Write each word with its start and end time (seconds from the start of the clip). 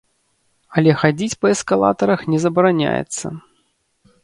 Але 0.79 0.95
хадзіць 1.01 1.37
па 1.43 1.47
эскалатарах 1.55 2.25
не 2.35 2.41
забараняецца. 2.47 3.25